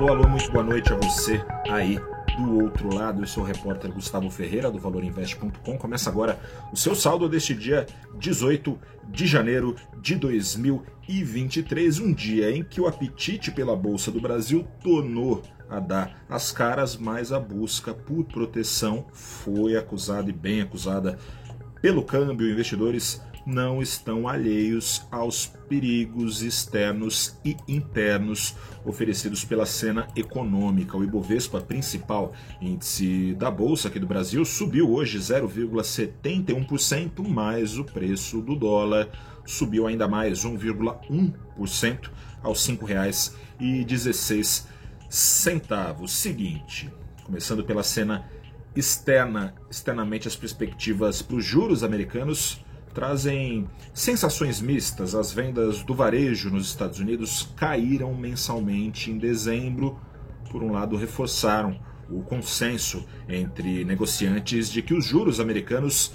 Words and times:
Alô, 0.00 0.12
alô, 0.14 0.26
muito 0.26 0.50
boa 0.50 0.64
noite 0.64 0.90
a 0.94 0.96
você 0.96 1.44
aí 1.68 2.00
do 2.38 2.64
outro 2.64 2.94
lado. 2.94 3.20
Eu 3.20 3.26
sou 3.26 3.42
o 3.42 3.46
repórter 3.46 3.92
Gustavo 3.92 4.30
Ferreira 4.30 4.70
do 4.70 4.78
ValorInvest.com. 4.78 5.76
Começa 5.76 6.08
agora 6.08 6.40
o 6.72 6.76
seu 6.76 6.94
saldo 6.94 7.28
deste 7.28 7.54
dia 7.54 7.84
18 8.18 8.78
de 9.10 9.26
janeiro 9.26 9.76
de 10.00 10.16
2023, 10.16 11.98
um 11.98 12.14
dia 12.14 12.50
em 12.50 12.64
que 12.64 12.80
o 12.80 12.86
apetite 12.86 13.50
pela 13.50 13.76
Bolsa 13.76 14.10
do 14.10 14.22
Brasil 14.22 14.66
tornou 14.82 15.42
a 15.68 15.78
dar 15.78 16.24
as 16.30 16.50
caras, 16.50 16.96
mas 16.96 17.30
a 17.30 17.38
busca 17.38 17.92
por 17.92 18.24
proteção 18.24 19.04
foi 19.12 19.76
acusada 19.76 20.30
e 20.30 20.32
bem 20.32 20.62
acusada 20.62 21.18
pelo 21.82 22.02
câmbio. 22.02 22.50
Investidores 22.50 23.20
não 23.46 23.80
estão 23.82 24.28
alheios 24.28 25.06
aos 25.10 25.46
perigos 25.68 26.42
externos 26.42 27.36
e 27.44 27.56
internos 27.66 28.54
oferecidos 28.84 29.44
pela 29.44 29.66
cena 29.66 30.06
econômica. 30.14 30.96
O 30.96 31.02
Ibovespa, 31.04 31.60
principal 31.60 32.32
índice 32.60 33.34
da 33.34 33.50
bolsa 33.50 33.88
aqui 33.88 33.98
do 33.98 34.06
Brasil, 34.06 34.44
subiu 34.44 34.92
hoje 34.92 35.18
0,71%, 35.18 37.26
mas 37.26 37.76
o 37.78 37.84
preço 37.84 38.40
do 38.40 38.54
dólar 38.54 39.08
subiu 39.44 39.86
ainda 39.86 40.06
mais 40.06 40.44
1,1% 40.44 42.10
aos 42.42 42.66
R$ 42.66 42.76
5,16. 42.76 44.66
Seguinte, 46.06 46.88
começando 47.24 47.64
pela 47.64 47.82
cena 47.82 48.30
externa, 48.76 49.54
externamente 49.68 50.28
as 50.28 50.36
perspectivas 50.36 51.22
para 51.22 51.34
os 51.36 51.44
juros 51.44 51.82
americanos 51.82 52.64
trazem 52.94 53.68
sensações 53.94 54.60
mistas. 54.60 55.14
As 55.14 55.32
vendas 55.32 55.82
do 55.82 55.94
varejo 55.94 56.50
nos 56.50 56.66
Estados 56.66 56.98
Unidos 56.98 57.48
caíram 57.56 58.14
mensalmente 58.14 59.10
em 59.10 59.18
dezembro. 59.18 59.98
Por 60.50 60.62
um 60.62 60.72
lado, 60.72 60.96
reforçaram 60.96 61.78
o 62.08 62.22
consenso 62.22 63.04
entre 63.28 63.84
negociantes 63.84 64.70
de 64.70 64.82
que 64.82 64.94
os 64.94 65.04
juros 65.04 65.38
americanos 65.38 66.12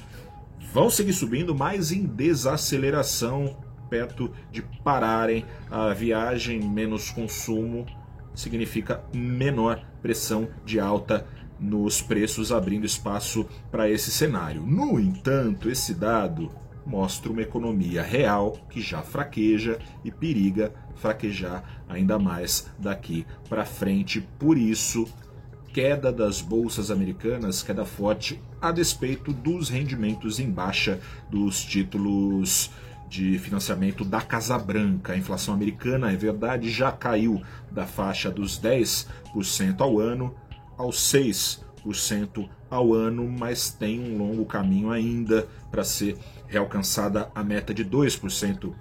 vão 0.74 0.90
seguir 0.90 1.14
subindo, 1.14 1.56
mas 1.56 1.92
em 1.92 2.06
desaceleração, 2.06 3.58
perto 3.90 4.30
de 4.52 4.62
pararem 4.84 5.46
a 5.72 5.94
viagem, 5.94 6.60
menos 6.60 7.12
consumo 7.12 7.86
significa 8.34 9.02
menor 9.14 9.82
pressão 10.02 10.50
de 10.66 10.80
alta 10.80 11.26
nos 11.60 12.02
preços, 12.02 12.52
abrindo 12.52 12.86
espaço 12.86 13.46
para 13.72 13.90
esse 13.90 14.12
cenário. 14.12 14.62
No 14.62 15.00
entanto, 15.00 15.70
esse 15.70 15.94
dado 15.94 16.52
mostra 16.86 17.32
uma 17.32 17.42
economia 17.42 18.04
real 18.04 18.58
que 18.70 18.82
já 18.82 19.02
fraqueja 19.02 19.80
e 20.04 20.12
periga 20.12 20.74
fraquejar 20.96 21.64
ainda 21.90 22.18
mais 22.20 22.70
daqui 22.78 23.26
para 23.50 23.66
frente. 23.66 24.22
Por 24.40 24.58
isso, 24.58 25.08
queda 25.74 26.12
das 26.12 26.42
bolsas 26.42 26.92
americanas, 26.92 27.64
queda 27.64 27.86
forte 27.86 28.40
a 28.62 28.72
despeito 28.72 29.34
dos 29.34 29.70
rendimentos 29.70 30.40
em 30.40 30.50
baixa 30.50 31.00
dos 31.30 31.64
títulos 31.64 32.72
de 33.10 33.38
financiamento 33.40 34.04
da 34.04 34.22
Casa 34.22 34.58
Branca. 34.58 35.14
A 35.14 35.18
inflação 35.18 35.54
americana, 35.54 36.12
é 36.12 36.16
verdade, 36.16 36.70
já 36.70 36.92
caiu 36.92 37.42
da 37.72 37.86
faixa 37.86 38.32
dos 38.32 38.60
10% 38.60 39.06
ao 39.80 40.00
ano 40.00 40.34
aos 40.78 40.98
6% 40.98 41.65
ao 42.70 42.94
ano, 42.94 43.28
mas 43.28 43.70
tem 43.70 44.00
um 44.00 44.18
longo 44.18 44.46
caminho 44.46 44.92
ainda 44.92 45.48
para 45.70 45.84
ser 45.84 46.18
realcançada 46.48 47.30
a 47.34 47.44
meta 47.44 47.74
de 47.74 47.84
2% 47.86 48.74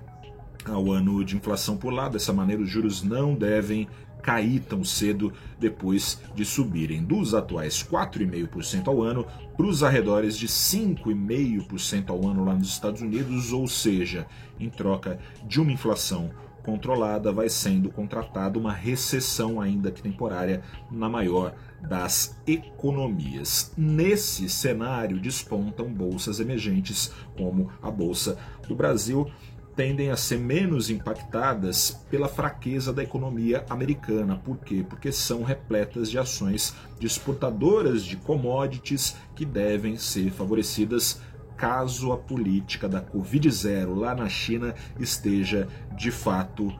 ao 0.67 0.91
ano 0.91 1.25
de 1.25 1.37
inflação 1.37 1.77
por 1.77 1.93
lá. 1.93 2.09
Dessa 2.09 2.33
maneira, 2.33 2.63
os 2.63 2.71
juros 2.71 3.03
não 3.03 3.35
devem 3.35 3.89
cair 4.23 4.61
tão 4.61 4.83
cedo 4.83 5.33
depois 5.61 6.19
de 6.35 6.47
subirem 6.47 7.05
dos 7.05 7.35
atuais 7.35 7.83
4,5% 7.83 8.89
ao 8.89 9.03
ano 9.03 9.27
para 9.55 9.67
os 9.67 9.83
arredores 9.83 10.39
de 10.39 10.48
5,5% 10.48 12.09
ao 12.09 12.27
ano 12.27 12.45
lá 12.45 12.55
nos 12.55 12.69
Estados 12.69 13.03
Unidos, 13.03 13.53
ou 13.53 13.69
seja, 13.69 14.27
em 14.59 14.70
troca 14.70 15.19
de 15.47 15.61
uma 15.61 15.73
inflação 15.73 16.31
controlada, 16.64 17.30
vai 17.30 17.48
sendo 17.48 17.91
contratada 17.91 18.58
uma 18.58 18.73
recessão, 18.73 19.61
ainda 19.61 19.91
que 19.91 20.02
temporária, 20.02 20.63
na 20.91 21.08
maior 21.08 21.55
das 21.80 22.36
economias. 22.47 23.73
Nesse 23.77 24.48
cenário 24.48 25.20
despontam 25.20 25.92
bolsas 25.92 26.41
emergentes, 26.41 27.13
como 27.36 27.70
a 27.83 27.91
Bolsa 27.91 28.39
do 28.67 28.75
Brasil, 28.75 29.30
tendem 29.77 30.11
a 30.11 30.17
ser 30.17 30.39
menos 30.39 30.89
impactadas 30.89 32.05
pela 32.08 32.29
fraqueza 32.29 32.92
da 32.92 33.02
economia 33.02 33.64
americana. 33.69 34.36
Por 34.36 34.58
quê? 34.58 34.85
Porque 34.89 35.11
são 35.11 35.42
repletas 35.42 36.11
de 36.11 36.19
ações 36.19 36.75
de 36.98 37.07
exportadoras 37.07 38.05
de 38.05 38.17
commodities 38.17 39.17
que 39.35 39.45
devem 39.45 39.96
ser 39.96 40.31
favorecidas 40.31 41.20
caso 41.57 42.13
a 42.13 42.17
política 42.17 42.89
da 42.89 43.01
Covid-0 43.01 43.95
lá 43.97 44.15
na 44.15 44.29
China 44.29 44.75
esteja 44.98 45.69
de 45.97 46.11
fato 46.11 46.73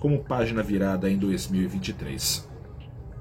como 0.00 0.24
página 0.24 0.62
virada 0.62 1.10
em 1.10 1.18
2023. 1.18 2.48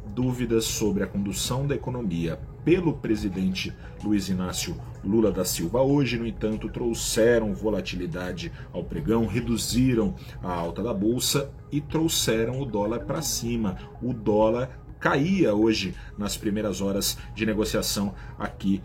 Dúvidas 0.08 0.66
sobre 0.66 1.04
a 1.04 1.08
condução 1.08 1.68
da 1.68 1.76
economia 1.76 2.40
pelo 2.64 2.94
presidente 2.94 3.74
Luiz 4.04 4.28
Inácio 4.28 4.76
Lula 5.04 5.32
da 5.32 5.46
Silva 5.46 5.82
hoje, 5.82 6.18
no 6.18 6.26
entanto, 6.26 6.68
trouxeram 6.68 7.54
volatilidade 7.54 8.52
ao 8.74 8.84
pregão, 8.84 9.28
reduziram 9.28 10.16
a 10.42 10.52
alta 10.52 10.82
da 10.82 10.94
bolsa 10.94 11.52
e 11.72 11.80
trouxeram 11.80 12.60
o 12.60 12.66
dólar 12.66 13.02
para 13.02 13.22
cima. 13.22 13.78
O 14.02 14.14
dólar 14.14 14.80
caía 15.00 15.54
hoje 15.54 15.94
nas 16.18 16.36
primeiras 16.36 16.82
horas 16.82 17.18
de 17.36 17.46
negociação 17.46 18.16
aqui 18.40 18.82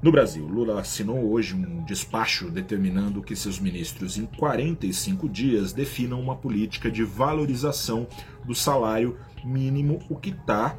no 0.00 0.12
Brasil, 0.12 0.46
Lula 0.46 0.80
assinou 0.80 1.32
hoje 1.32 1.56
um 1.56 1.84
despacho 1.84 2.50
determinando 2.50 3.20
que 3.20 3.34
seus 3.34 3.58
ministros, 3.58 4.16
em 4.16 4.26
45 4.26 5.28
dias, 5.28 5.72
definam 5.72 6.20
uma 6.20 6.36
política 6.36 6.88
de 6.88 7.02
valorização 7.02 8.06
do 8.44 8.54
salário 8.54 9.18
mínimo, 9.44 9.98
o 10.08 10.14
que 10.14 10.30
está 10.30 10.76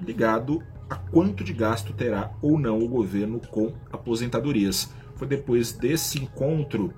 ligado 0.00 0.62
a 0.90 0.96
quanto 0.96 1.44
de 1.44 1.52
gasto 1.52 1.92
terá 1.92 2.32
ou 2.42 2.58
não 2.58 2.80
o 2.80 2.88
governo 2.88 3.40
com 3.50 3.72
aposentadorias. 3.92 4.92
Foi 5.14 5.28
depois 5.28 5.72
desse 5.72 6.18
encontro 6.18 6.92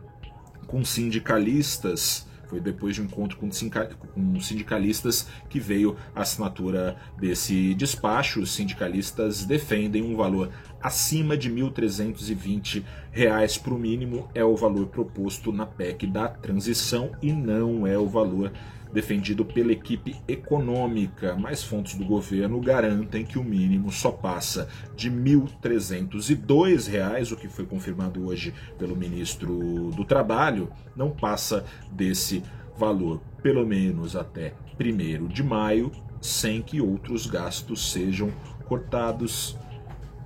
com 0.67 0.83
sindicalistas 0.85 2.28
foi 2.49 2.61
depois 2.61 2.95
de 2.95 3.03
um 3.03 3.05
encontro 3.05 3.37
com, 3.37 3.49
com 3.49 4.41
sindicalistas 4.41 5.29
que 5.49 5.61
veio 5.61 5.97
a 6.15 6.23
assinatura 6.23 6.97
desse 7.19 7.75
despacho. 7.75 8.41
Os 8.41 8.53
sindicalistas 8.53 9.45
defendem 9.45 10.03
um 10.03 10.17
valor 10.17 10.51
acima 10.81 11.37
de 11.37 11.51
1.320 11.51 12.83
reais 13.19 13.59
para 13.59 13.75
o 13.75 13.79
mínimo 13.79 14.29
é 14.33 14.45
o 14.45 14.55
valor 14.55 14.87
proposto 14.87 15.51
na 15.51 15.67
PEC 15.67 16.07
da 16.07 16.29
transição 16.29 17.11
e 17.21 17.33
não 17.33 17.85
é 17.85 17.99
o 17.99 18.07
valor 18.07 18.53
defendido 18.93 19.45
pela 19.45 19.73
equipe 19.73 20.15
econômica, 20.29 21.35
mas 21.35 21.65
fontes 21.65 21.97
do 21.97 22.05
governo 22.05 22.61
garantem 22.61 23.25
que 23.25 23.37
o 23.37 23.43
mínimo 23.43 23.91
só 23.91 24.13
passa 24.13 24.69
de 24.95 25.09
R$ 25.09 25.17
1.302, 25.17 27.33
o 27.33 27.37
que 27.37 27.49
foi 27.49 27.67
confirmado 27.67 28.25
hoje 28.25 28.55
pelo 28.79 28.95
ministro 28.95 29.91
do 29.97 30.05
Trabalho, 30.05 30.71
não 30.95 31.11
passa 31.11 31.65
desse 31.91 32.45
valor, 32.79 33.21
pelo 33.43 33.67
menos 33.67 34.15
até 34.15 34.55
1 34.81 35.27
de 35.27 35.43
maio, 35.43 35.91
sem 36.21 36.63
que 36.63 36.81
outros 36.81 37.27
gastos 37.27 37.91
sejam 37.91 38.31
cortados. 38.67 39.59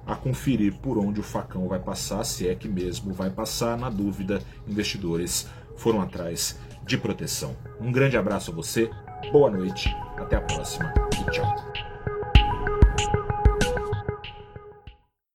A 0.06 0.16
conferir 0.16 0.74
por 0.74 0.98
onde 0.98 1.20
o 1.20 1.22
facão 1.22 1.68
vai 1.68 1.78
passar, 1.78 2.24
se 2.24 2.48
é 2.48 2.54
que 2.54 2.68
mesmo 2.68 3.12
vai 3.12 3.30
passar, 3.30 3.76
na 3.78 3.88
dúvida, 3.88 4.42
investidores 4.66 5.48
foram 5.76 6.00
atrás 6.00 6.58
de 6.84 6.98
proteção. 6.98 7.56
Um 7.80 7.92
grande 7.92 8.16
abraço 8.16 8.50
a 8.50 8.54
você, 8.54 8.90
boa 9.30 9.50
noite, 9.50 9.88
até 10.16 10.36
a 10.36 10.40
próxima 10.40 10.92
e 11.20 11.30
tchau. 11.30 11.91